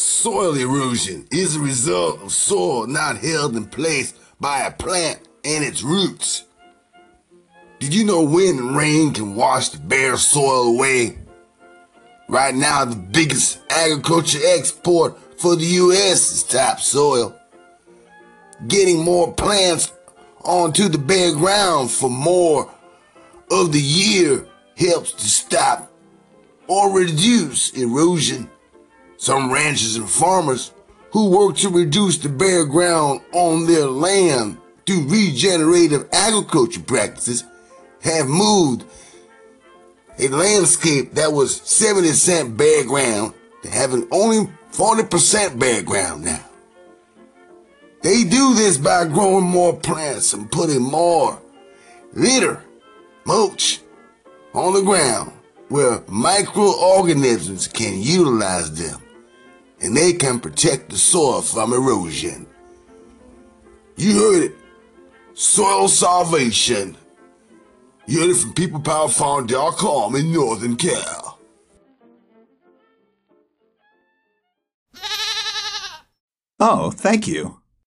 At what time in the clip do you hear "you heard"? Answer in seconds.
63.96-64.42, 68.06-68.30